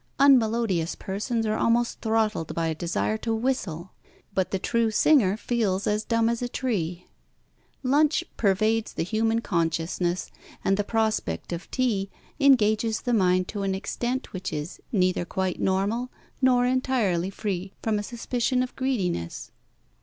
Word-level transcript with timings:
Unmelodious 0.19 0.95
persons 0.97 1.45
are 1.45 1.55
almost 1.59 2.01
throttled 2.01 2.55
by 2.55 2.65
a 2.65 2.73
desire 2.73 3.19
to 3.19 3.35
whistle; 3.35 3.91
but 4.33 4.49
the 4.49 4.57
true 4.57 4.89
singer 4.89 5.37
feels 5.37 5.85
as 5.85 6.03
dumb 6.03 6.27
as 6.27 6.41
a 6.41 6.49
tree. 6.49 7.05
Lunch 7.83 8.23
pervades 8.35 8.93
the 8.93 9.03
human 9.03 9.41
consciousness, 9.41 10.31
and 10.65 10.75
the 10.75 10.83
prospect 10.83 11.53
of 11.53 11.69
tea 11.69 12.09
engages 12.39 13.01
the 13.01 13.13
mind 13.13 13.47
to 13.49 13.61
an 13.61 13.75
extent 13.75 14.33
which 14.33 14.51
is 14.51 14.81
neither 14.91 15.23
quite 15.23 15.59
normal 15.61 16.09
nor 16.41 16.65
entirely 16.65 17.29
free 17.29 17.73
from 17.83 17.99
a 17.99 18.01
suspicion 18.01 18.63
of 18.63 18.75
greediness. 18.75 19.51